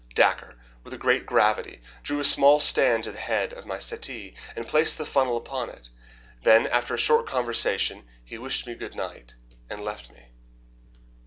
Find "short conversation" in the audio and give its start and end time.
6.97-8.03